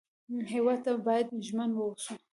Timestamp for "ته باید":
0.85-1.27